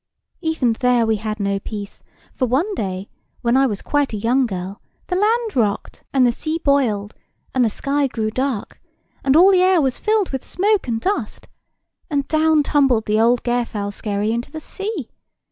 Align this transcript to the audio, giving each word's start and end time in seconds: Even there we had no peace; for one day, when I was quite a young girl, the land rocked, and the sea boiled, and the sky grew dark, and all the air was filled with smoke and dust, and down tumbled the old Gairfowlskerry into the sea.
Even 0.41 0.73
there 0.79 1.05
we 1.05 1.17
had 1.17 1.39
no 1.39 1.59
peace; 1.59 2.01
for 2.33 2.47
one 2.47 2.73
day, 2.73 3.07
when 3.41 3.55
I 3.55 3.67
was 3.67 3.83
quite 3.83 4.13
a 4.13 4.17
young 4.17 4.47
girl, 4.47 4.81
the 5.05 5.15
land 5.15 5.55
rocked, 5.55 6.03
and 6.11 6.25
the 6.25 6.31
sea 6.31 6.57
boiled, 6.65 7.13
and 7.53 7.63
the 7.63 7.69
sky 7.69 8.07
grew 8.07 8.31
dark, 8.31 8.81
and 9.23 9.35
all 9.35 9.51
the 9.51 9.61
air 9.61 9.79
was 9.79 9.99
filled 9.99 10.31
with 10.31 10.43
smoke 10.43 10.87
and 10.87 10.99
dust, 10.99 11.47
and 12.09 12.27
down 12.27 12.63
tumbled 12.63 13.05
the 13.05 13.19
old 13.21 13.43
Gairfowlskerry 13.43 14.31
into 14.31 14.49
the 14.49 14.59
sea. 14.59 15.11